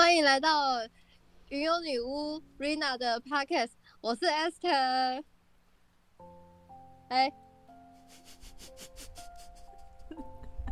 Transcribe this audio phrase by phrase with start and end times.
[0.00, 0.80] 欢迎来到
[1.50, 5.22] 云游女巫 Rina 的 Podcast，我是 Esther。
[7.10, 7.28] 哎，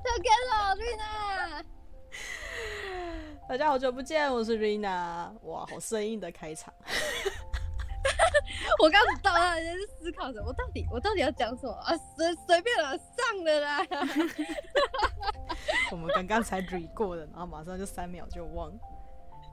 [0.02, 1.62] 再见了，Rina。
[3.46, 5.30] 大家好久不见，我是 Rina。
[5.42, 6.72] 哇，好生硬的开场。
[8.82, 11.94] 我刚到那里是思考着，我到底我到底要讲什么啊？
[12.16, 13.86] 随随便了，上了啦。
[15.92, 18.72] 我们刚刚才 read 过的，然后马上就三秒就忘。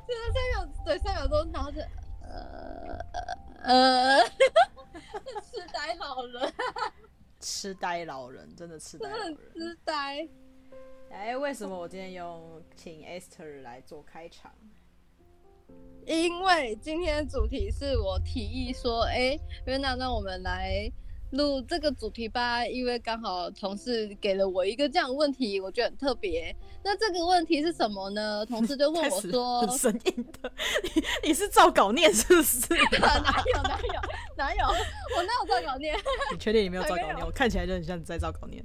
[0.08, 1.80] 对，三秒，对，三秒钟，然后就
[2.22, 2.98] 呃
[3.64, 4.24] 呃，
[5.42, 6.54] 痴呆老人，
[7.40, 10.28] 痴呆老人，真的痴呆老人，痴呆。
[11.12, 14.52] 哎，为什么我今天用请 Esther 来做开场？
[16.06, 20.92] 因为今天的主题是我提议说，哎，Rina，那我们来
[21.36, 22.66] 录这个主题吧。
[22.66, 26.56] 因为刚好同事给了我一个这样的问题，我觉得很特别。
[26.84, 28.46] 那这个问题是什么呢？
[28.46, 30.52] 同事就问我说：“很生硬的，
[30.84, 32.68] 你你是照稿念是不是？”
[33.00, 33.16] 哪
[33.54, 34.02] 有哪有
[34.38, 35.96] 哪有，我哪有照稿念？
[36.32, 37.20] 你确定你没有照稿念？
[37.26, 38.64] 我看起来就很像你在照稿念。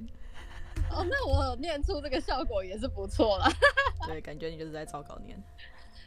[0.91, 3.49] 哦，那我念出这个效果也是不错了。
[4.07, 5.41] 对，感觉你就是在照稿念。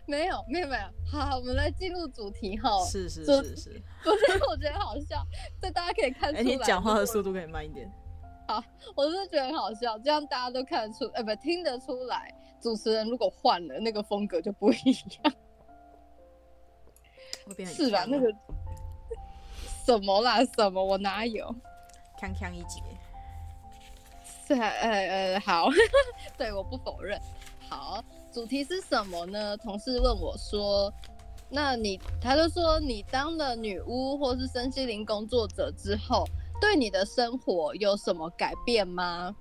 [0.07, 0.83] 没有，没有，没有。
[1.11, 2.85] 好，我们来进入主题哈。
[2.85, 3.83] 是是是是。
[4.03, 5.25] 不是，我觉得好笑，
[5.61, 6.41] 这大家可以看出来。
[6.41, 7.91] 哎，你讲话的速度可以慢一点。
[8.47, 8.63] 好，
[8.95, 15.35] 我是觉得很好笑，这样大家都看得出，哎，不，听得出来，主持人如果换了，那个风格就不一样。
[17.67, 18.05] 是吧？
[18.07, 18.31] 那个
[19.87, 20.45] 什么啦？
[20.45, 20.85] 什么？
[20.85, 21.47] 我哪有？
[22.21, 22.83] 锵锵一姐。
[24.47, 24.91] 是呃
[25.33, 25.69] 呃，好，
[26.37, 27.19] 对，我不否认。
[27.67, 28.05] 好。
[28.35, 29.57] 主题是什么呢？
[29.57, 30.93] 同事问我说
[31.49, 36.25] ：“那你，他就说你当了女巫或是身心灵工作者之后，
[36.61, 39.33] 对你的生活有什么改变吗？”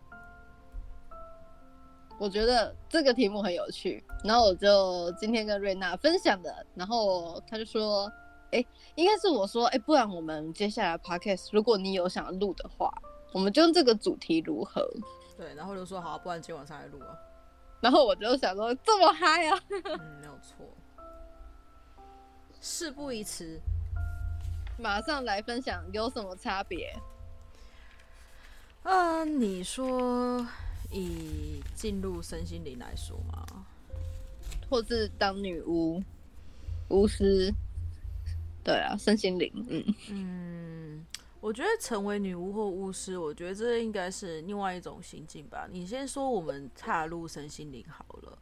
[2.19, 8.07] 我觉得这个题目很有趣，然后我就今天跟瑞娜分享的，然后他就说
[8.53, 12.93] ：“哎，应该是我说，哎，不然我们接下来 podcast，如果你有想要录的话，
[13.33, 14.87] 我们就用这个主题如何？”
[15.35, 17.17] 对，然后就说好，不然今晚上来录啊。
[17.83, 19.59] 然后我就想说，这么嗨啊！
[19.69, 20.65] 嗯，没有错。
[22.61, 23.59] 事不宜迟，
[24.79, 26.97] 马上来分享有什么差别？
[28.83, 30.47] 嗯、呃，你说
[30.91, 33.45] 以进入身心灵来说吗？
[34.69, 36.01] 或是当女巫、
[36.87, 37.53] 巫师？
[38.63, 41.05] 对啊，身心灵，嗯嗯。
[41.43, 45.67] 我觉得成为女巫或巫师，我觉得这应该是另外一种心境吧。
[45.69, 48.39] 你先说我们踏入身心灵好了。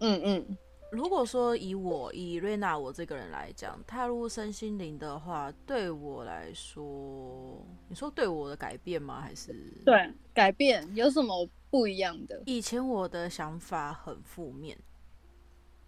[0.00, 0.58] 嗯嗯。
[0.92, 9.18] 如果说以我以瑞娜我这个人来讲，踏入身心灵的话，对我来说，你说对我的改变吗？
[9.18, 12.42] 还是对改变有什么不一样的？
[12.44, 14.76] 以前我的想法很负面，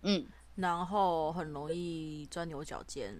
[0.04, 3.14] 嗯，然后很容易钻牛角尖。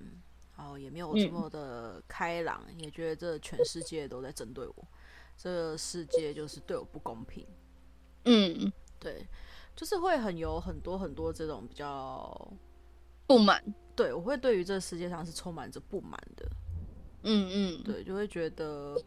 [0.59, 4.89] 然后也没有这么的开朗，嗯、也觉得这全世界都在针对我，
[5.37, 7.47] 这个世界就是对我不公平。
[8.25, 9.25] 嗯，对，
[9.77, 12.53] 就是会很有很多很多这种比较
[13.25, 13.63] 不满。
[13.95, 16.45] 对，我会对于这世界上是充满着不满的。
[17.23, 19.01] 嗯嗯，对，就会觉得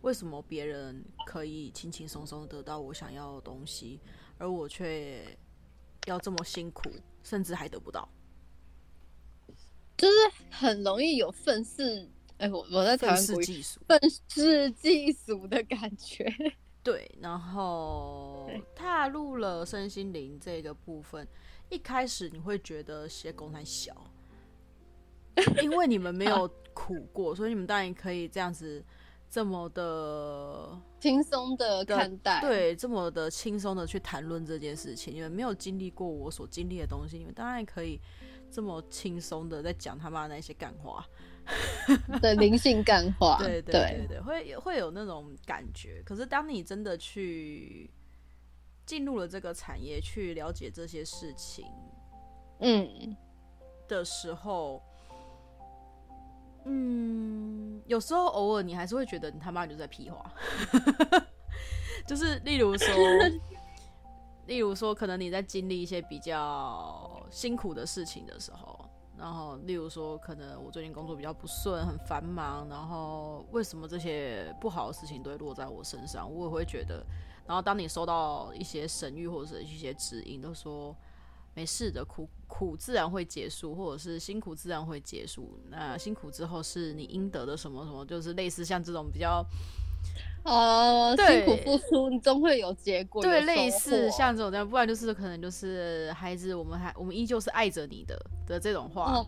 [0.00, 4.00] 为什么别人可以轻轻松松得到我想要的东西，
[4.38, 5.36] 而我却
[6.06, 6.90] 要这么辛苦，
[7.22, 8.08] 甚至还得不到。
[9.96, 16.32] 就是很容易有愤世，哎、欸，我我在台湾愤世嫉俗，愤世嫉俗的感觉。
[16.82, 21.26] 对，然后踏入了身心灵这个部分，
[21.70, 23.92] 一开始你会觉得血狗太小，
[25.62, 28.84] 因为你们没有 苦过，所以你们当然可以这样子
[29.30, 35.14] 这么的轻松的看待，对，这么的轻松的去谈论这件事情。
[35.14, 38.00] 你们没有经历过我所经历的东西，你们当然可以。
[38.54, 41.04] 这么轻松的在讲他妈那些干话，
[42.22, 46.00] 对灵性干话， 对对对对，会会有那种感觉。
[46.06, 47.90] 可是当你真的去
[48.86, 51.66] 进入了这个产业，去了解这些事情，
[52.60, 53.16] 嗯
[53.88, 54.80] 的时候，
[56.64, 60.32] 嗯，有时候偶尔你还是会觉得你他妈就在屁话，
[62.06, 62.94] 就是例如说。
[64.46, 68.78] 例如说，可能你在经历一些比较辛苦的事情的时候，
[69.16, 76.30] 然后，例如说，可能我最近工作比较不顺，很繁忙，然后为什么这些不好的事情都会落在我身上？
[76.30, 77.04] 我也会觉得，
[77.46, 80.94] 然后当你收到一些神谕或者是一些指引，都说
[81.54, 85.58] 没事的，苦苦自然会结束，或者是辛苦自然会结束。
[85.70, 89.42] 那辛苦之后是你应得的什么什么，就是类似像这种比较
[90.44, 93.22] 哦，辛苦付出，你终会有结果。
[93.22, 99.12] 对，类似像这种这样，不然就是可能就是孩子，我们还我们依旧是爱着你的的这种话。
[99.14, 99.26] 哦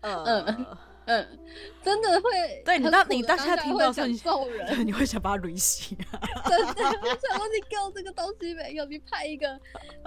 [0.00, 0.66] 呃， 嗯
[1.04, 1.38] 嗯，
[1.82, 2.62] 真的会。
[2.64, 5.96] 对你当你当下听到的时候，你揍人，你会想把它捋洗。
[6.48, 9.60] 真的，我想说你给我这个东西没有，你派一个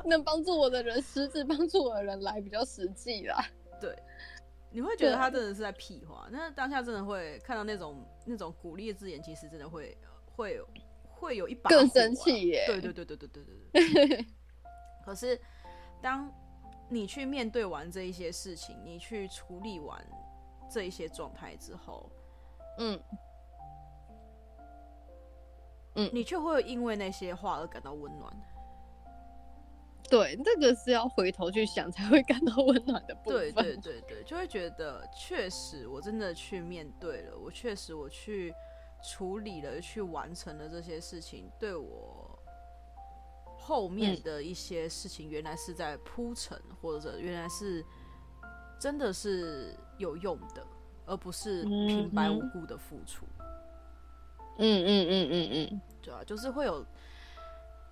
[0.06, 3.45] 能帮助我的人，实质帮助我的人来比较实际啦。
[3.80, 3.95] 对。
[4.75, 10.62] 你会觉得他真的是在屁话，那当下真的会看到那种那种鼓励的字眼，其实真的会会
[11.07, 12.66] 会有一把、啊、更生气耶。
[12.68, 14.25] 对对对对对对对对。
[15.06, 15.39] 可是
[16.01, 16.30] 当
[16.89, 20.06] 你去面对完这一些事情，你去处理完
[20.69, 22.12] 这一些状态之后，
[22.77, 23.00] 嗯
[25.95, 28.33] 嗯，你却会因为那些话而感到温暖。
[30.10, 33.52] 对，这个是要回头去想才会感到温暖的部分。
[33.52, 38.54] 对对对对，就会觉得确实我真的去面对了，我确实我去
[39.04, 42.38] 处理了，去完成了这些事情，对我
[43.57, 47.84] 后面的一些事情原来是在铺陈，嗯、或者原来是
[48.80, 50.66] 真的是有用的，
[51.06, 53.25] 而不是平白无故的付出。
[54.58, 56.86] 嗯嗯嗯嗯嗯，对啊，就是会有。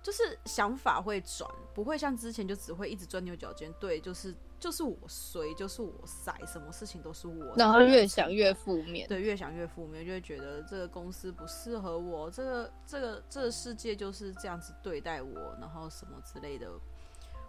[0.04, 3.72] 就是想法会转，不会像之前就只会一直钻牛角尖。
[3.80, 7.54] 对，就是就是我衰，就是我塞，什么事情都是我。
[7.56, 9.08] 然后越想越负面。
[9.08, 16.70] 对，越想越负面，就会觉得这个公司不适合我，这个这个这个世界就是这样子对待我，然后什么之类的，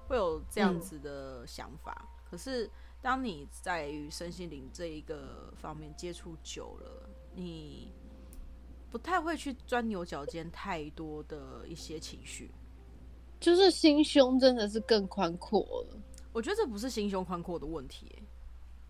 [0.07, 1.93] 会有这样子的想法。
[2.03, 7.93] 嗯、可是当你在与身心灵这一个方面接触久了，你。
[8.95, 12.49] 不太会去钻牛角尖，太多的一些情绪，
[13.41, 15.97] 就是心胸真的是更宽阔了。
[16.31, 18.09] 我觉得这不是心胸宽阔的问题，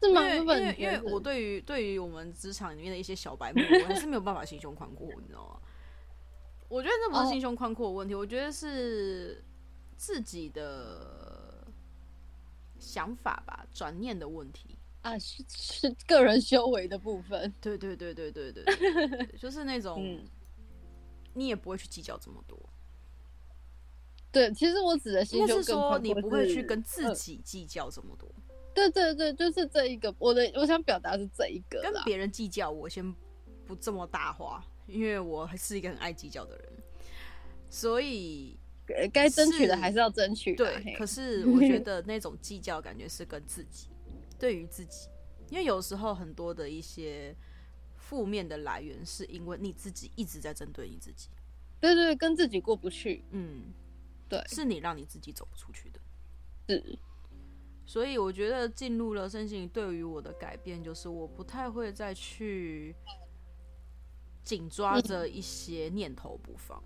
[0.03, 0.21] 是吗？
[0.21, 5.59] 因为因为因为我对于对于我们职场里面的一些小白目，我还是没有办法心胸宽阔，你知道吗？
[6.69, 9.43] 我觉得这不是心胸宽阔的问题，我觉得是
[9.97, 11.65] 自己的
[12.77, 14.74] 想法吧，转念的问题。
[15.05, 17.53] 啊，是是个人修为的部分。
[17.61, 20.25] 对对对对对对，对，就是那种，嗯、
[21.35, 22.57] 你也不会去计较这么多。
[24.31, 28.27] 对，其实我指的心就是说，你不会去跟自己计较这么多。
[28.73, 31.79] 对对对，就是这一个，我的我想表达是这一个。
[31.83, 33.13] 跟别人计较，我先
[33.67, 36.69] 不这么大话，因为我还是一个很爱计较的人，
[37.69, 38.57] 所以
[39.13, 40.55] 该争取的还是要争取。
[40.55, 43.89] 对，可是 我觉得那种计较感觉是跟自己。
[44.37, 45.09] 对于自己，
[45.49, 47.35] 因为有时候很多的一些
[47.95, 51.29] 负面的来源，是因为你自己一直在针对你自己。
[51.79, 53.23] 对对对，跟自己过不去。
[53.31, 53.73] 嗯，
[54.27, 55.99] 对，是你让你自己走不出去的。
[56.67, 56.97] 是，
[57.85, 62.95] 所以我觉得进入了身心，对于我的改变，就是我不太会再去
[64.43, 66.81] 紧抓着一些念头不放。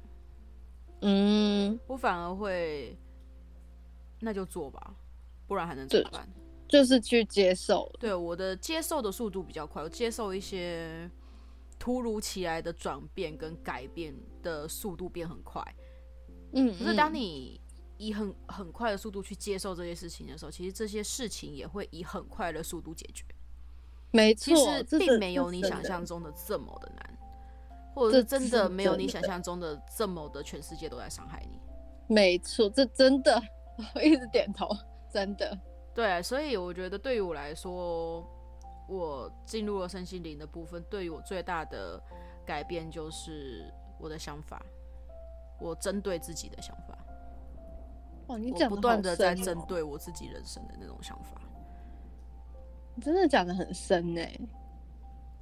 [1.02, 2.98] 嗯，我反而会，
[4.20, 4.94] 那就做吧，
[5.48, 6.28] 不然还能怎么办？
[6.70, 11.10] 就是去接受，对，我的接受的速度比较快，我接受一些
[11.80, 15.64] 突如其来的转变跟改变的速度变很快。
[16.54, 17.60] 嗯，可是当你
[17.98, 23.26] 以很很快的速度去接受这些事情的时候，其实这些事情也会以很快的速度解决。
[24.12, 27.18] 没错，其实并没有你想象中的这么的难，
[27.96, 31.60] 或者是真的没有你想象中的这么的全世界都在伤害你。
[32.08, 33.42] 没错，这真的，
[33.96, 34.68] 我一直点头，
[35.12, 35.60] 真的。
[35.94, 38.26] 对，所以我觉得对于我来说，
[38.88, 42.02] 我进入了身心灵的部分，对于我最大的
[42.46, 44.66] 改变就是我的想法，
[45.60, 46.98] 我针对自己的想法。
[48.28, 51.42] 哇，你讲、哦、不断的在针对我自己人生的那种想法。
[52.96, 54.22] 你真的讲的很深呢。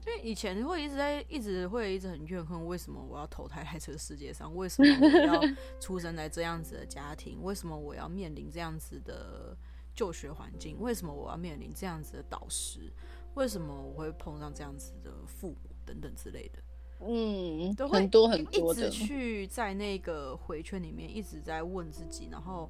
[0.05, 4.55] 因为以前会一直在，一直会一直很怨恨，为什么我要投胎在这个世界上？
[4.55, 5.41] 为什么我要
[5.79, 7.43] 出生在这样子的家庭？
[7.43, 9.55] 为什么我要面临这样子的？
[9.97, 12.93] 就学环境，为什么我要面临这样子的导师？
[13.33, 16.59] 为什么我会碰上这样子的父母等等之类的？
[17.01, 22.69] 嗯，都很多很多的，一直去在那个回圈里面一直在问自己，然后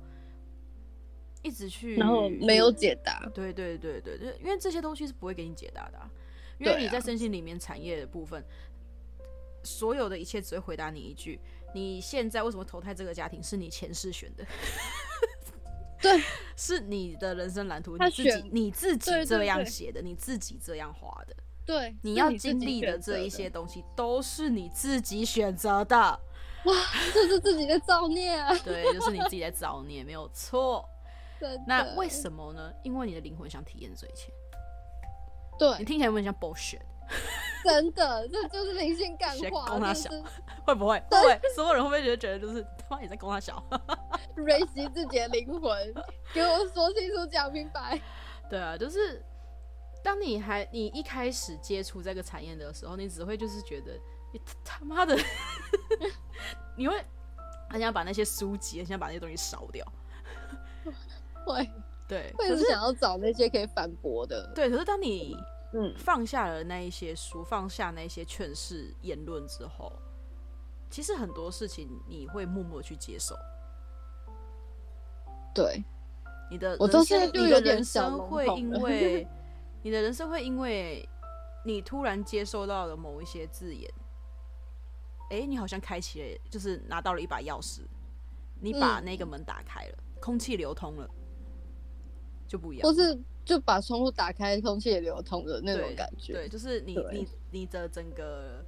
[1.43, 3.29] 一直去，然后没有解答。
[3.33, 6.09] 对对对对对，因为这些东西是不会给你解答的啊，
[6.59, 8.47] 因为你在身心里面产业的部分，啊、
[9.63, 11.39] 所有的一切只会回答你一句：
[11.73, 13.43] 你现在为什么投胎这个家庭？
[13.43, 14.45] 是你前世选的。
[16.01, 16.21] 对，
[16.55, 21.35] 是你的人生蓝图，你自己你自己这样写的，你自己这样画的。
[21.65, 25.95] 对，你要经历的这一些东西都是你自己选择的。
[26.65, 26.73] 哇，
[27.13, 28.53] 这是自己的造孽啊！
[28.63, 30.87] 对，就是你自己在造孽，没有错。
[31.39, 32.71] 的那为什么呢？
[32.83, 34.31] 因为你的灵魂想体验这一切。
[35.59, 36.81] 对，你听起来有没有像 bullshit？
[37.63, 39.65] 真的，这就是灵性干话。
[39.67, 40.09] 供他小，
[40.65, 41.01] 会不会？
[41.09, 43.61] 对，会所有人会不会觉得觉得就是他妈也在供他小？
[44.35, 45.93] 瑞希自己的灵魂，
[46.33, 47.99] 给我说清楚、讲明白。
[48.49, 49.21] 对啊，就是
[50.03, 53.93] 当你还你一开始接触这个产业的时候，你只会就是觉得
[54.33, 55.17] 你他妈的，
[56.77, 57.03] 你会
[57.69, 59.85] 很想把那些书籍，很想把那些东西烧掉。
[61.45, 61.69] 会，
[62.07, 64.49] 对，会是想要找那些可以反驳的。
[64.53, 65.35] 对，可是当你
[65.73, 65.93] 嗯。
[65.97, 69.91] 放下了那一些书，放下那些劝世言论之后，
[70.89, 73.35] 其实很多事情你会默默去接受。
[75.53, 75.83] 对，
[76.49, 79.27] 你的我都是你的人生会因为
[79.81, 81.07] 你的人生会因为
[81.65, 83.91] 你突然接收到了某一些字眼，
[85.31, 87.81] 哎，你好像开启了，就是拿到了一把钥匙，
[88.59, 91.09] 你把那个门打开了，嗯、空气流通了。
[92.47, 93.13] 就不一样，或是
[93.47, 96.33] 就把窗户打开，空气也流通的那种感觉。
[96.33, 98.61] 对，对，就是你你你的整个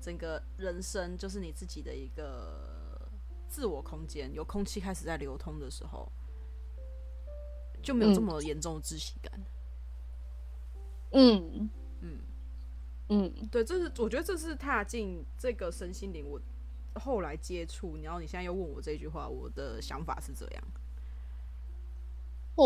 [0.00, 3.08] 整个人生，就是你自己的一个
[3.48, 6.10] 自我空间，有空气开始在流通的时候，
[7.80, 9.32] 就没有这么严重的窒息感。
[11.12, 11.70] 嗯
[12.00, 12.18] 嗯
[13.08, 16.40] 嗯，对，这是我觉得这是踏进这个身心灵，我
[16.94, 20.64] 后来接触，然后你现在又问我这句话，我的想法是这样。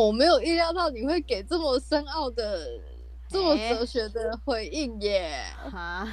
[0.00, 2.80] 我没有意料到你会给这么深奥的、
[3.28, 5.44] 这么哲学的回应耶！
[5.70, 6.08] 哈，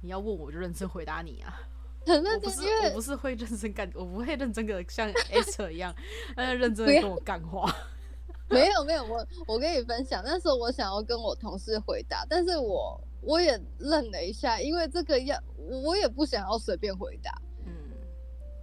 [0.00, 1.60] 你要问我就认真回答你啊！
[2.04, 5.94] 很认真，因为我不是会认真干，我不会认真的像 Esther 一样，
[6.34, 7.72] 呃认真的跟我干话。
[8.48, 15.40] 没有没有，我我跟你分享，那时候我想要跟我同事回答，但是我我也愣了一下，因为这个要
[15.84, 17.32] 我也不想要随便回答。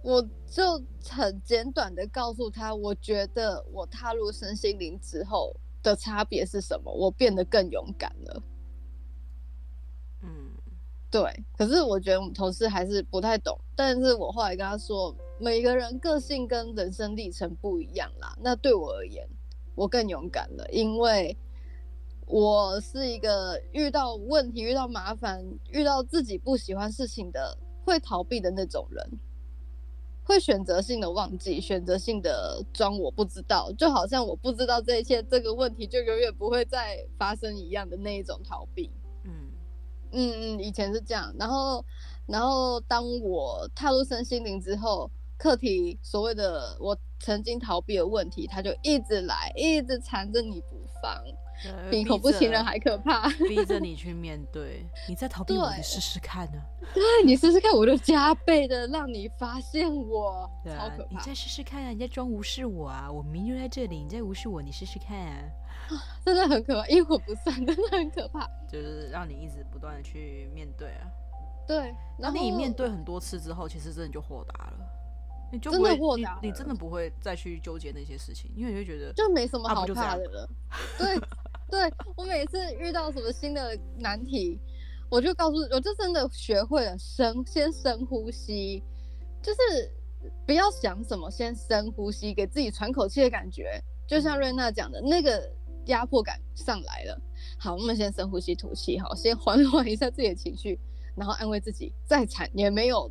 [0.06, 6.92] 我就很简短的告诉他，我觉得我踏入身心灵之后的差别是什么？
[6.92, 8.42] 我变得更勇敢了。
[10.22, 10.52] 嗯，
[11.10, 11.44] 对。
[11.58, 13.58] 可是我觉得我们同事还是不太懂。
[13.74, 18.32] 但是我后来跟他说，每个人个性跟人生历程不一样啦。
[18.40, 19.28] 那对我而言，
[19.74, 21.36] 我更勇敢了，因为
[22.28, 29.04] 我是一个遇到问题、遇到麻烦、遇到自己不喜欢事情的会逃避的那种人。
[30.26, 38.90] 会选择性的忘记，选择性的装我不知道，就好像我不知道这一切，这个问题就永远不会再发生一样的那一种逃避。
[39.24, 39.30] 嗯
[40.10, 41.84] 嗯嗯，以前是这样，然后
[42.26, 51.22] 然后当我踏入身心灵之后，课题所谓的我曾经逃避的问题，它就一直来，一直缠着你不放。
[51.90, 54.84] 比恐怖情人还可怕，逼着 你去面对。
[55.08, 56.60] 你再逃避我，你试试看呢？
[56.92, 61.08] 对，你试试看，我就加倍的让你发现我，对啊，超可怕。
[61.10, 61.88] 你再试试看啊！
[61.88, 63.10] 你在装无视我啊！
[63.10, 65.42] 我明明就在这里，你在无视我，你试试看啊！
[66.26, 68.46] 真的很可怕，阴魂不散，真的很可怕。
[68.70, 71.08] 就是让你一直不断的去面对啊。
[71.66, 74.95] 对，然后你面对很多次之后，其实真的就豁达了。
[75.52, 80.48] 你就真的豁达，你真的不会再去纠结那些事情，因为你会觉得就没什么好怕的了。
[80.98, 81.18] 对。
[81.68, 84.56] 对，我每次遇到什么新的难题，
[85.10, 88.80] 我就告诉，我就真的学会了深，先深呼吸，
[89.42, 89.58] 就是
[90.46, 93.82] 不要想什么，先深呼吸，给自己喘口气的感觉。
[94.06, 95.52] 就像瑞娜讲的，那个
[95.86, 97.20] 压迫感上来了，
[97.58, 100.78] 好，我们先深呼吸吐气，好，先缓 缓一下自己的情绪，
[101.16, 103.10] 然后安慰自己，再惨也没有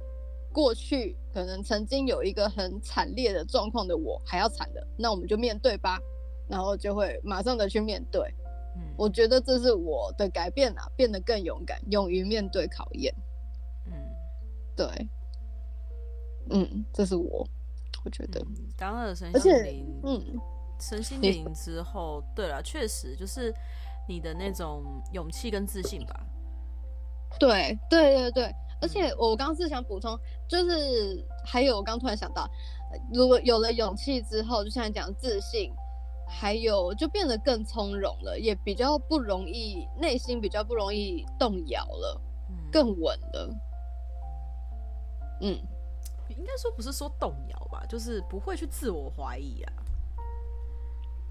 [0.55, 5.99] 过去可能曾经有一个很惨烈的状况的我还要惨的，那我们就面对吧，
[6.47, 8.21] 然后就会马上的去面对。
[8.77, 13.13] 嗯我觉得这是我的改变啊，变得更勇敢，勇于面对考验。
[13.85, 13.91] 嗯，
[14.77, 14.87] 对，
[16.51, 17.45] 嗯，这是我，
[18.05, 18.41] 我觉得。
[18.77, 20.39] 当了身心灵，嗯，
[20.79, 23.53] 身心灵之后，对了，确实就是
[24.07, 26.25] 你的那种勇气跟自信吧。
[27.37, 28.55] 对，对，对，对。
[28.81, 32.49] 而且我刚刚是想补充，就是还有我刚突然想到，
[33.13, 35.71] 如果有了勇气之后，就像你讲自信。
[36.27, 43.55] 还有就变得更从容了，也比较不容易，内心比较不容易动摇了，嗯、更稳了。
[45.41, 45.55] 嗯，
[46.29, 49.73] 应该说不是说动摇吧，就是不会去自我怀疑啊。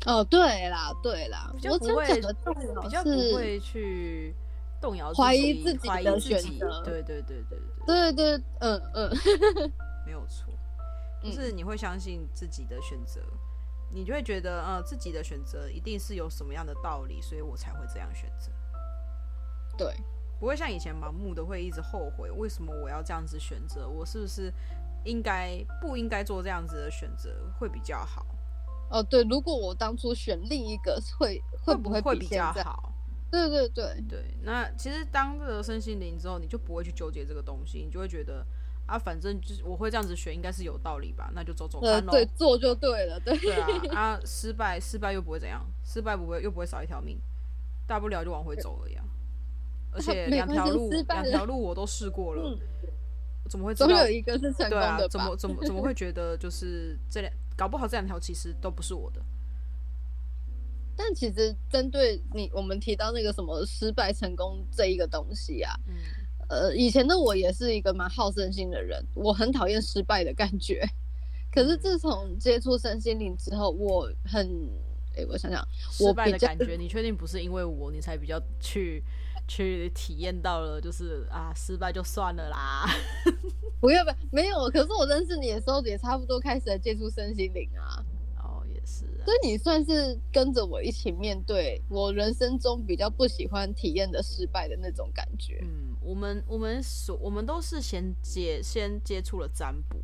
[0.07, 4.33] 哦，对啦，对啦，比较不会，比较不会去
[4.85, 6.83] 动摇，怀疑自己的选择。
[6.85, 9.11] 对对对对对对对，嗯嗯，
[10.05, 10.53] 没有错，
[11.23, 13.23] 就是你会相信自己的选择。
[13.91, 18.51] 你就会觉得，嗯，自己的选择一定是有什么样的道理，所以我才会这样选择。
[19.79, 19.95] 对，
[20.39, 23.89] 不会像以前盲目的会一直后悔，为什么我要这样子选择？
[23.89, 24.53] 我是不是
[25.05, 28.27] 应该不应该做这样子的选择会比较好？
[28.91, 32.93] 哦，对，如果我当初选另一个会，会会不会会比较好？
[33.31, 34.25] 对对对对。
[34.43, 38.45] 那其实当这个身心灵之后，你就不会去纠结这个东西，你就会觉得
[38.87, 41.31] 啊，反正就是我会这样子选，应该是有道理吧？
[41.35, 42.13] 那就走走看喽。
[42.13, 43.19] 对，做就对了。
[43.21, 43.37] 对。
[43.39, 47.21] 对啊 啊，失败失败又不会怎样，失败不会又不会少一条命，
[47.87, 49.05] 大不了就往回走而已啊。
[49.93, 52.43] 而且两条路两条路我都试过了。
[52.43, 52.59] 嗯
[53.47, 53.89] 怎么会知道？
[53.89, 54.97] 总有一个是成功的吧？
[54.97, 59.21] 对啊，怎么怎么怎么会觉得就是这两搞不好这两条其实都不是我的。
[60.97, 65.95] 但其实针对你我们提到那个什么失败成功这一个东西啊，嗯、
[66.49, 70.83] 呃，以前的我也是一个蛮好胜心的人，我很讨厌失败的感觉。
[71.53, 74.47] 可是自从接触身心灵之后，我很
[75.17, 79.03] 哎、欸，我想想，失败的感觉，你确定不是因为我你才比较去？
[79.47, 82.87] 去体验到了，就是啊，失败就算了啦。
[83.79, 84.71] 不要不要，没有。
[84.71, 88.03] 可是我认识你的时候，也差不多开始接触身心灵啊。
[89.25, 95.61] 所以你算是跟着我一起面对我人生中比较不喜欢体验的失败的那种感觉。
[95.63, 99.99] 嗯，我们我们所我们都是先接先接触了占卜，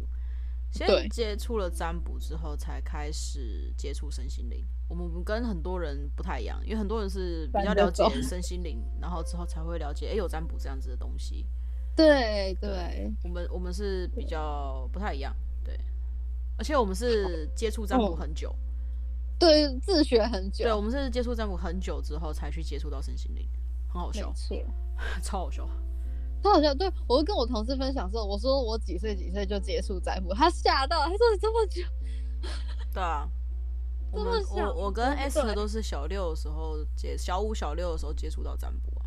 [0.72, 4.66] 先接触了占卜之后，才开始接触身心灵。
[4.88, 11.46] 我们跟很多人不太一样，因为很多人是比较了解身心灵，然后之后才会了解，哎、欸，有占卜这样子的东西。
[11.94, 15.78] 对对，对，我们我们是比较不太一样，对，
[16.56, 18.52] 而且我们是接触占卜很久，
[19.40, 23.48] 对，自学很久，对，我们是接触占卜很久之后才去接触到身心灵，
[23.88, 24.32] 很好笑，
[25.22, 25.66] 超好笑，
[26.42, 26.72] 超好笑。
[26.74, 31.82] 对，我会跟我同事分享说，我说我几岁几岁就接触占卜，他吓到，他说你这么久，
[32.92, 33.26] 对啊。
[34.12, 39.06] 我们我我跟 S 都是小六的时候接小五小六的时候接触到占卜啊，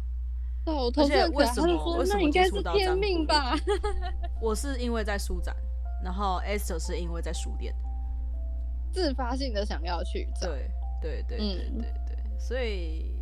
[0.63, 3.53] 对，我同事为什么为什么接触到占卜吧？
[4.41, 5.53] 我是因为在书展，
[6.01, 7.75] 然后 S 是因为在书店，
[8.93, 10.69] 自发性的想要去，对
[11.01, 13.13] 对对对对对，对，所以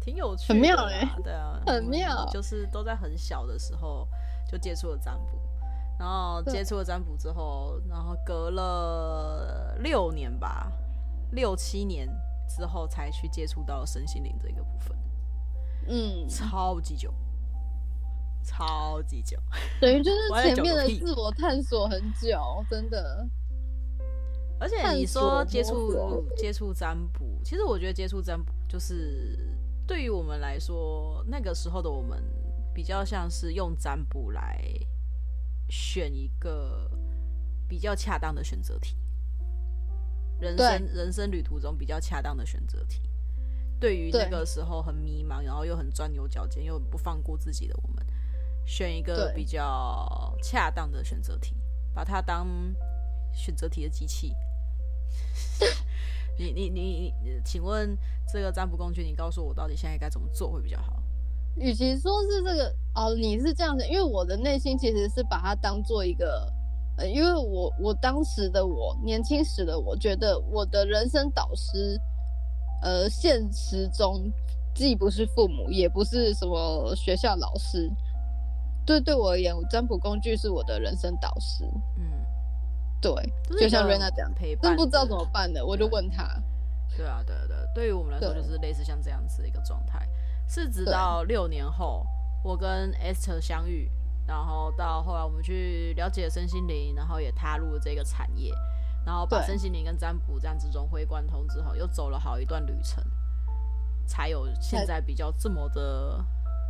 [0.00, 4.08] 挺有趣，很妙哎，对啊， 很妙，就是都在很小的时候
[4.50, 5.38] 就接触了占卜，
[5.98, 10.72] 然后接触了占卜之后，然后隔了六年吧。
[11.32, 12.08] 六七年
[12.48, 14.96] 之后才去接触到身心灵这个部分，
[15.88, 17.12] 嗯，超级久，
[18.42, 19.36] 超级久，
[19.78, 23.28] 等于就是前面的自我探索很久，真的。
[24.60, 29.38] 而且你说接触接触占卜，其实我觉得接触占卜就是
[29.86, 32.22] 对于我们来说，那个时候的我们
[32.74, 34.60] 比较像是用占卜来
[35.68, 36.90] 选一个
[37.68, 38.96] 比较恰当的选择题。
[40.40, 43.02] 人生人生旅途中比较恰当的选择题，
[43.80, 48.06] 对于那个时候很迷茫，然后又很钻牛角尖，又不放过自己的我们，
[48.64, 51.56] 选一个比较恰当的选择题，
[51.92, 52.48] 把它当
[53.32, 54.32] 选择题的机器。
[56.38, 57.96] 你你你你，请问
[58.32, 61.02] 这个占卜工具，你告诉我到底现在该怎么做会比较好？
[61.56, 66.52] 与其说是这个哦，你是这样子，因为我的内心其实是把它当做一个。
[67.00, 71.96] 呃，因为我我当时的我年轻时的我觉得我的人生导师，
[72.82, 74.28] 呃，现实中
[74.74, 77.88] 既不是父母，也不是什么学校老师，
[78.84, 81.64] 对对我而言，占卜工具是我的人生导师。
[81.98, 82.04] 嗯，
[83.00, 83.12] 对，
[83.58, 86.24] 就像瑞娜这样陪伴，但不知道怎么办的，我就问他。
[86.96, 90.08] 对啊，对啊对啊，对于我们来说就是类似像这样子的一个状态，
[90.48, 92.06] 是直到六年后
[92.42, 93.90] 我跟 Esther 相遇。
[94.26, 98.52] 然后到后来，我们去了解身心灵，然后也踏入了这个产业，
[99.02, 103.02] 然后把身心灵跟占卜这样子融会贯通之后，又走了好一段旅程，
[104.06, 106.22] 才有现在比较这么的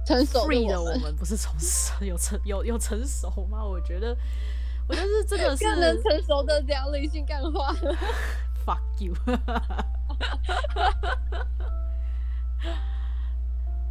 [0.07, 1.17] 成熟的我们。
[1.17, 1.53] 不是从
[2.07, 3.65] 有成有有成熟吗？
[3.65, 4.17] 我觉得，
[4.89, 7.73] 我就是这个是更能成熟的讲理性干话。
[8.65, 9.15] Fuck you！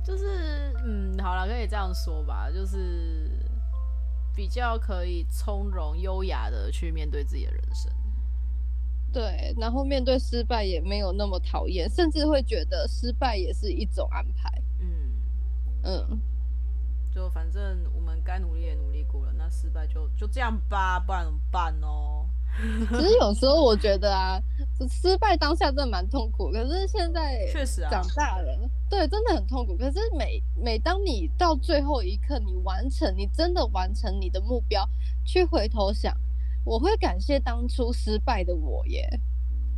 [0.03, 3.31] 就是嗯，好了，可以这样说吧，就是。
[4.35, 7.91] 比较可以从容优雅的去面对自己的人生，
[9.11, 14.61] 对，然后面对失败也没有那么讨厌，甚至会觉得失败也是一种安排。
[14.79, 15.11] 嗯
[15.81, 16.21] 嗯，
[17.17, 22.29] 就反正我们该努力也努力过了，那失败就就这样吧，不然怎么办哦？
[22.91, 24.39] 其实有时候我觉得啊，
[24.87, 26.51] 失败当下真的蛮痛苦。
[26.51, 29.75] 可是现在确实啊，长大了，对，真的很痛苦。
[29.75, 34.87] 可是每每当你到最后一刻，你完成，你真的完成你的目标，
[35.25, 36.15] 去回头想，
[36.63, 39.09] 我会感谢当初失败的我耶。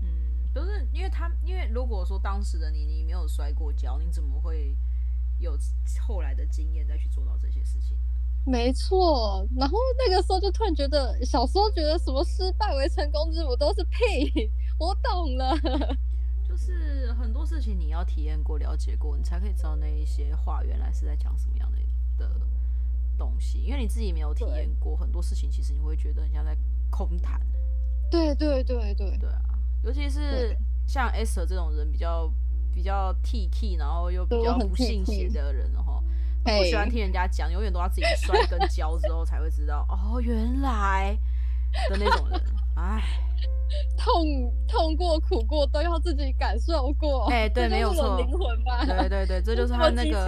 [0.04, 0.10] 嗯，
[0.54, 4.76] 都是因为他，因为如果说当时的你，你没有摔过跤，你怎么会
[5.40, 5.58] 有
[6.06, 7.98] 后来的经验再去做到这些事情？
[8.46, 14.50] 没错，然后那个时候就突然觉得，小时候觉得什么失败为成功之母都是屁，
[14.80, 15.58] 我懂了。
[16.48, 21.78] 就 就是很多事情你要体验过、了解过，你才可以知道那一些话原来是在讲什么样的
[22.18, 22.42] 的
[23.18, 23.60] 东西。
[23.60, 26.58] 因为你自己没有体验过很多事情，其实你会觉得很像在
[26.90, 27.40] 空谈。
[28.10, 32.34] 对对对对对啊，尤其是像 Esther 这种人比较
[32.80, 36.02] 比较 T K，然后又比较不信邪的人哈，
[36.46, 41.14] 不喜欢听人家讲，永远都要自己摔一根跤之后才会知道哦，原来
[41.90, 42.42] 的那种人，
[42.80, 43.04] 哎，
[43.98, 44.26] 痛
[44.66, 50.26] 痛过苦过都要自己感受过，哎，对，没有错，灵魂吧，对对对，这就是他那个，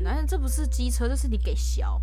[0.00, 2.00] 男人这不是机车，这是你给削。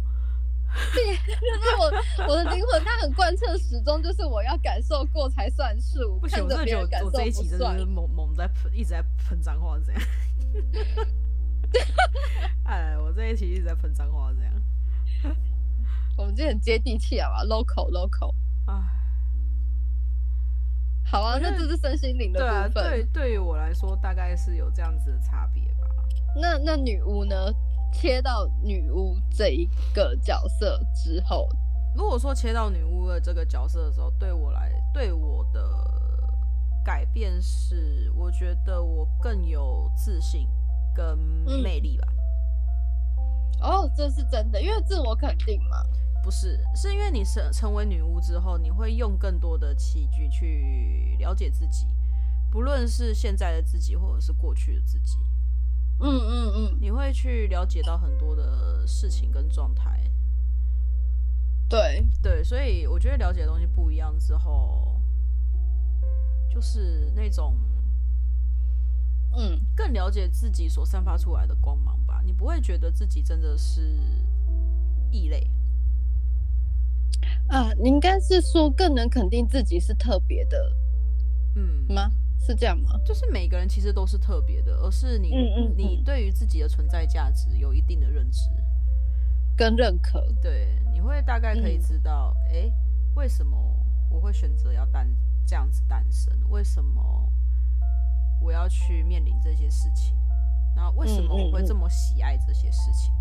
[0.94, 6.20] 对，就是我 我的灵魂，它很贯彻始终，就是我要感受过才算数。
[6.20, 10.02] 不行，我这就我这一集真的是猛猛在喷，一直在喷脏话，这样。
[12.64, 14.54] 哎，我这一期一直在喷脏话，这样。
[16.18, 18.34] 我们这很接地气啊嘛，local local。
[18.66, 18.74] 哎，
[21.06, 22.74] 好啊，那这是身心灵的部分。
[22.74, 25.88] 对啊，对，对于我来说，大概是有这样子的差别吧。
[26.36, 27.52] 那那女巫呢？
[28.00, 31.50] 切到女巫这一个角色之后，
[31.96, 35.60] 如果说切到女巫的这个角色的时候，对我来，对我的
[36.86, 40.48] 改变是，我觉得我更有自信
[40.94, 41.18] 跟
[41.64, 42.08] 魅力吧。
[43.62, 45.84] 嗯、哦，这是真的，因为自我肯定嘛。
[46.24, 51.88] 不是，是因为你成成为女巫之后，你会用更多的器具去了解自己，
[52.52, 55.18] 不论是现在的自己，或者是过去的自己。
[56.00, 60.12] 嗯嗯嗯，你会去了解到很多的事情跟状态，
[61.68, 65.02] 对对，所以我觉得了解的东西不一样之后，
[66.50, 67.56] 就是那种，
[69.36, 72.22] 嗯，更了解自己所散发出来的光芒吧。
[72.24, 74.00] 你不会觉得自己真的是
[75.12, 75.50] 异类
[77.48, 77.74] 啊？
[77.74, 80.76] 你应该是说更能肯定自己是特别的，
[81.56, 82.12] 嗯吗？
[82.48, 82.98] 是这样吗？
[83.04, 88.50] 就是每个人其实都是特别的，而是你，嗯嗯嗯，你对于自己的存在价值有一定的认知
[89.58, 90.26] 跟认可。
[90.42, 92.74] 对，你会大概可以知道，哎、嗯欸，
[93.16, 93.58] 为什么
[94.10, 95.14] 我会选择要诞
[95.46, 96.34] 这样子诞生？
[96.48, 97.30] 为什么
[98.42, 100.18] 我要去面临这些事情？
[100.74, 103.14] 然后为什么我会这么喜爱这些事情？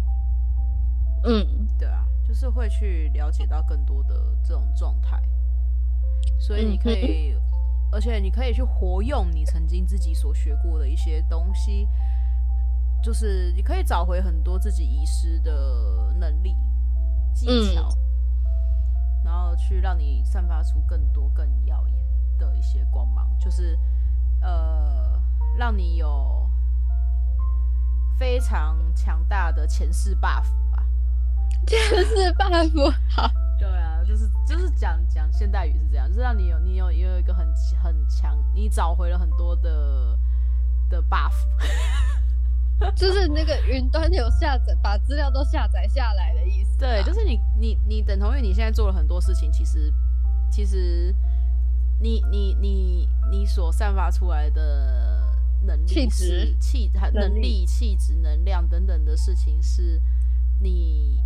[1.25, 5.21] 嗯，对啊，就是会去了解到更多的这种状态，
[6.39, 7.35] 所以你可以。
[7.97, 11.89] 嗯而且你可以去活用你曾经自己所学过的一些东西，
[13.03, 16.55] 就是你可以找回很多自己遗失的能力、
[17.33, 21.97] 技巧，嗯、然后去让你散发出更多更耀眼
[22.39, 23.79] 的一些光芒，就是
[24.43, 25.19] 呃，
[25.57, 26.47] 让你有
[28.19, 30.85] 非常强大的前世 buff 吧。
[31.67, 33.31] 前世 buff 好。
[33.59, 37.47] 对啊，就是就是讲讲现代语是这样，就是让你有你有有一个很
[37.83, 40.19] 很强，你找回了很多的
[40.91, 41.33] 的 buff，
[42.95, 46.79] 就是那个云端有下载，把资料都下载下来的意思。
[46.79, 49.93] 对，就是你你你等同于你现在做了很多事情，其实
[50.51, 51.15] 其实
[51.99, 60.01] 你你你你所散发出来的能力气质气能力气质能量等等的事情，是
[60.61, 61.17] 你。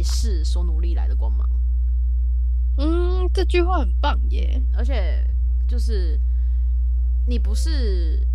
[0.00, 1.46] 累世所努力来的光芒，
[2.78, 4.62] 嗯，这句话很棒耶！
[4.72, 5.22] 而且
[5.68, 6.18] 就是
[7.26, 8.26] 你不是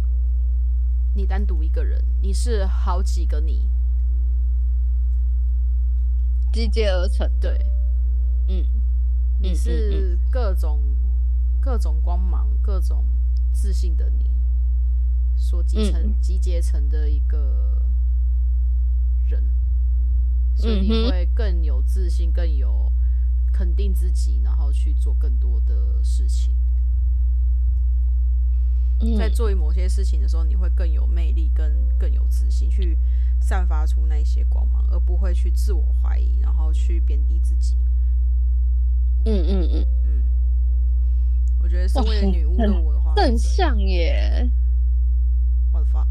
[1.15, 3.67] 你单独一个人，你是好几个你
[6.53, 7.27] 集结而成。
[7.39, 7.59] 对，
[8.47, 8.63] 嗯，
[9.39, 13.03] 你是各种、嗯嗯嗯、各种光芒、各种
[13.51, 14.29] 自信的你
[15.35, 17.94] 所集成、嗯、集结成的一个人。
[20.65, 22.91] 所以你会更有自信，更有
[23.53, 26.55] 肯定自己，然后去做更多的事情。
[29.15, 32.97] 在做某些事情的时候，你会更有魅力，跟更有自信，去
[33.39, 37.77] 散发出那些光芒，而不会去自我怀疑，然后去贬低自己。
[39.25, 40.23] 嗯嗯嗯嗯，
[41.59, 44.49] 我觉得身为女巫的我的话，正向耶。
[45.71, 46.07] 我的发。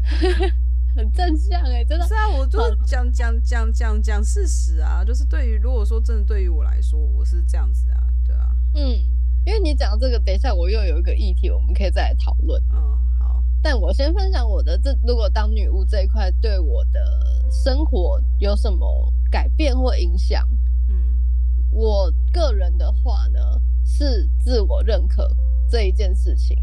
[0.95, 8.81] 很正向哎、欸，真的是啊，我就讲讲讲讲讲事实啊，就是对于如果说真的对于我来说，我是这样子啊，对啊，嗯，
[9.45, 12.63] 因为你讲到这个，等一下我又有一个议题，我们可以再来讨论。
[12.71, 13.43] 嗯，好。
[13.61, 20.47] 但我先分享我的这，如果当女巫这一块对我的生活有什么改变或影响？
[20.87, 20.95] 嗯，
[21.71, 23.39] 我个人的话呢，
[23.83, 25.29] 是自我认可
[25.69, 26.57] 这一件事情。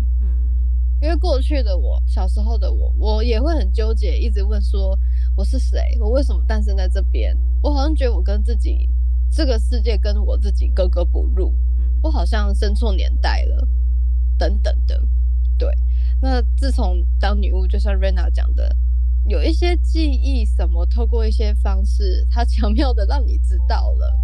[1.03, 4.97] 因为过去的我，小时候的我，我也会很纠结，一直问说
[5.37, 7.37] 我是谁，我为什么诞生在这边？
[7.61, 8.89] 我好像觉得我跟自己
[9.29, 13.67] 这个世界跟我自己格格不入，嗯，我好像生错年代了，
[14.39, 15.03] 等等的。
[15.59, 15.69] 对，
[16.21, 18.73] 那自从当女巫，就像瑞娜讲的，
[19.27, 24.17] 有一些记忆什么，透过一些方式，它巧妙的让你知道了，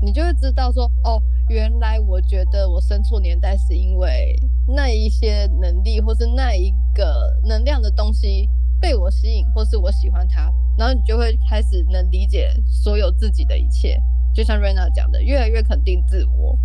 [0.00, 4.34] 你就会知道说，哦，原来我觉得我生错年代是因为
[4.66, 8.48] 那一些能力，或是那一个能量的东西
[8.80, 14.00] 被我吸引，或是我喜欢它，然后你就会开始能理解所有自己的一切，
[14.34, 16.58] 就像瑞娜讲的，越来越肯定自我，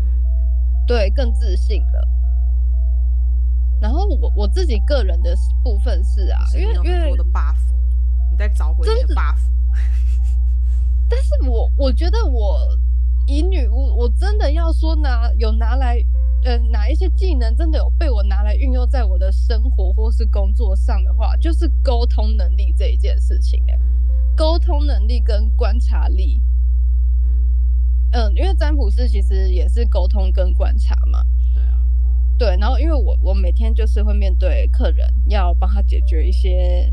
[0.00, 0.06] 嗯，
[0.86, 2.08] 对，更自信了。
[3.78, 7.56] 然后我我自己个人的部分是啊，因为因为多的 buff，
[8.30, 9.38] 你在找回你的 buff。
[11.08, 12.78] 但是我我觉得我
[13.60, 16.02] 以女巫，我真的要说拿有拿来，
[16.44, 23.80] 呃，哪一些技能真的有被我拿来运用在我的生活或是工作上的话，就是沟通能力这一件事情哎、欸，
[24.36, 26.42] 沟通能力跟观察力，
[27.22, 27.28] 嗯。
[28.12, 31.22] 嗯，因为占卜师其实也是沟通跟观察嘛。
[31.54, 31.78] 对啊，
[32.38, 36.92] 对，然后因为我我每天就是会面对客人，要帮他解决一些，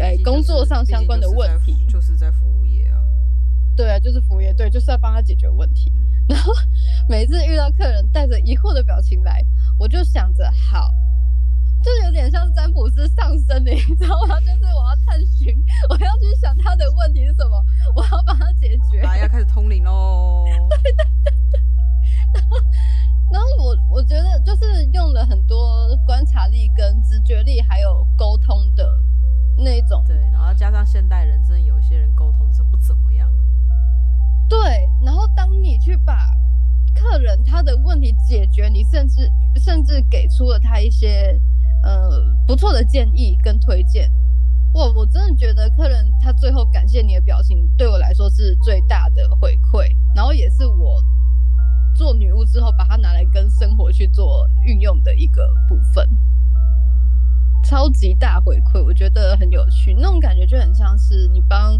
[0.00, 2.98] 哎、就是，工作上相关的问题，就是在服务业啊。
[3.76, 5.92] 对啊，就是服务业，对，就是要帮他解决问题。
[6.28, 6.52] 然后
[7.08, 9.44] 每次遇到客人带着疑惑的表情来，
[9.78, 10.92] 我就想着，好，
[11.82, 14.38] 就有点像占卜师上身的，你知道吗？
[14.42, 15.54] 就是我要探寻，
[15.88, 17.64] 我要去想他的问题是什么，
[17.96, 19.00] 我要帮他解决。
[19.00, 20.44] 啊，要开始通灵喽！
[20.46, 21.60] 对对对对，
[22.34, 22.56] 然后。
[23.32, 28.86] 然后我我觉得就是用了很多观察力、跟直觉力，还有沟通的
[29.56, 30.04] 那一种。
[30.06, 31.80] 对，然后加上现代人，真的有
[35.36, 36.14] 当你去把
[36.94, 41.38] 客人他的问题解决，你甚至甚至给出了他一些
[41.82, 42.10] 呃
[42.46, 44.10] 不错的建议跟推荐。
[44.74, 51.02] 哇，我真的觉得客人他最后感谢你的表情，对我来说是最大的回馈，然后也是我。
[51.94, 56.08] 做女巫之后，把它拿来跟生活去做运用的一个部分，
[57.62, 59.92] 超级大回馈，我觉得很有趣。
[59.92, 61.78] 那种感觉就很像是你帮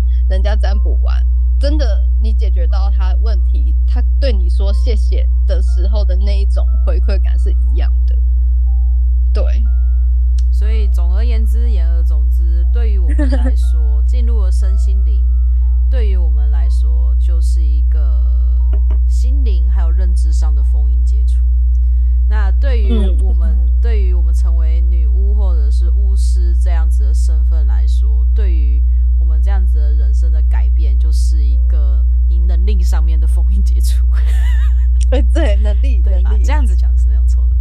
[35.12, 37.56] 对对，能力对能力，这样子讲是没有错的。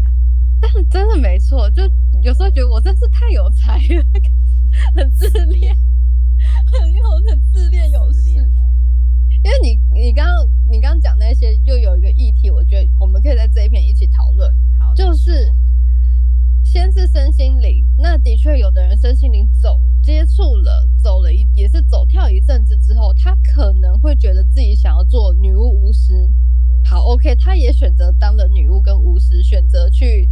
[0.62, 1.84] 但是真的没错，就
[2.24, 4.06] 有时候觉得我真是太有才了，
[27.62, 30.30] 也选择当了女巫跟巫师，选择去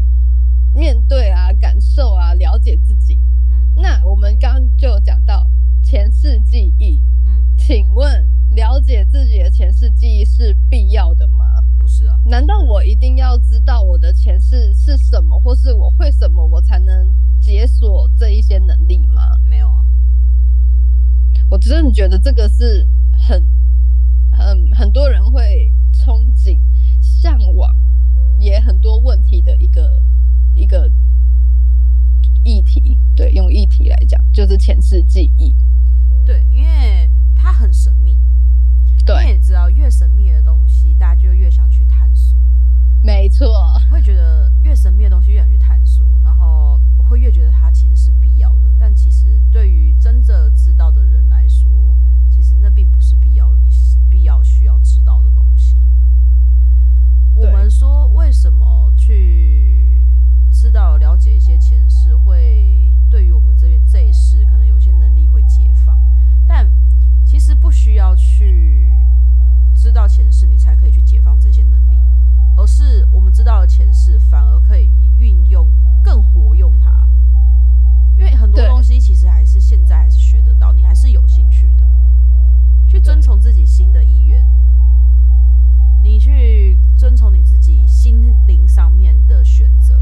[0.74, 3.20] 面对啊，感受啊，了解自己。
[3.52, 5.48] 嗯，那我们刚刚就讲到
[5.84, 7.02] 前世记忆。
[7.26, 8.28] 嗯，请问。
[8.56, 11.46] 了解自己的前世记忆是必要的吗？
[11.78, 12.20] 不是啊。
[12.26, 19.22] 难道我一定要知道我的前世是什么，或是我会什么，我才能解锁这一些能力吗？
[19.44, 19.86] 没有啊。
[21.48, 23.48] 我真的觉得这个是很、
[24.32, 26.60] 很很多人会憧憬、
[27.00, 27.72] 向往，
[28.40, 30.02] 也很多问题的一个
[30.56, 30.92] 一个
[32.44, 32.98] 议题。
[33.16, 35.19] 对，用议题来讲，就是前世记
[73.50, 77.10] 到了前世反而可以运用更活用它。
[78.16, 81.84] 因为很多东西其实还是现在还是学得到你还是有兴趣的。
[82.88, 84.48] 去遵从自己新的意愿
[86.04, 90.00] 你去遵从你自己心灵上面的选择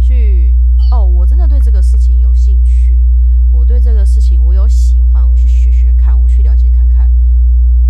[0.00, 0.56] 去
[0.92, 3.04] 哦我真的对这个事情有兴趣
[3.50, 7.10] 我对这个事情我有喜欢我去学学看我去了解看看。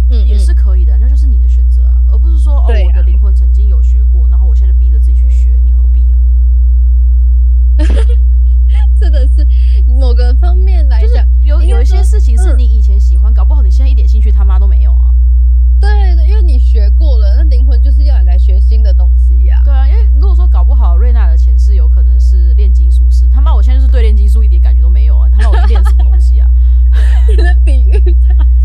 [0.09, 0.54] 嗯也是
[28.13, 28.64] 2000.